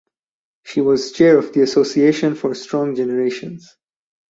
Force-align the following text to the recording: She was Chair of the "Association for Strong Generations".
She 0.63 0.81
was 0.81 1.11
Chair 1.11 1.37
of 1.37 1.53
the 1.53 1.61
"Association 1.61 2.33
for 2.33 2.55
Strong 2.55 2.95
Generations". 2.95 3.77